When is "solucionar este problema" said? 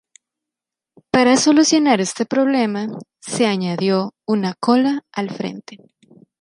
1.37-2.87